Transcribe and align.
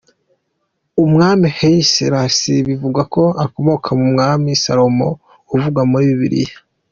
Umwami 1.03 1.45
Haile 1.57 1.87
Selassie 1.93 2.65
bivugwa 2.69 3.01
ko 3.13 3.23
akomoka 3.45 3.89
ku 3.95 4.01
mwami 4.11 4.49
Salomon 4.63 5.15
uvugwa 5.53 5.81
muri 5.89 6.05
Bibiliya. 6.11 6.57